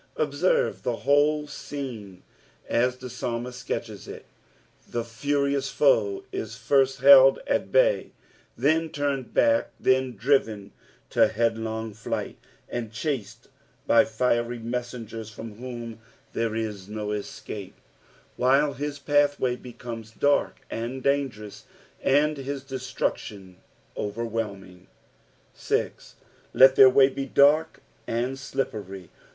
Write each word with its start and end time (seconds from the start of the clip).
Observe 0.17 0.81
the 0.81 0.95
whole 0.95 1.45
scene 1.45 2.23
as 2.67 2.97
tho 2.97 3.07
psalmist 3.07 3.59
sketches 3.59 4.07
it: 4.07 4.25
the 4.89 5.03
furious 5.03 5.69
foe 5.69 6.23
is 6.31 6.57
first 6.57 7.01
held 7.01 7.37
at 7.45 7.71
bay, 7.71 8.09
then 8.57 8.89
turned 8.89 9.31
back, 9.31 9.69
then 9.79 10.15
driven 10.15 10.71
to 11.11 11.27
headlong 11.27 11.93
flight, 11.93 12.39
and 12.67 12.91
chased 12.91 13.47
by 13.85 14.03
fiery 14.03 14.57
messengers 14.57 15.29
from 15.29 15.57
whom 15.57 15.99
there 16.33 16.55
is 16.55 16.89
no 16.89 17.11
escape, 17.11 17.75
while 18.37 18.73
his 18.73 18.97
pathway 18.97 19.55
becomes 19.55 20.09
dark 20.09 20.61
and 20.71 21.03
dangerous, 21.03 21.65
and 22.01 22.37
his 22.37 22.63
destruction 22.63 23.57
overwhelming. 23.95 24.87
0." 25.55 25.91
Let 26.55 26.75
their 26.75 26.89
uay 26.89 27.15
he 27.15 27.27
dark 27.27 27.83
and 28.07 28.35
tlippery. 28.35 29.09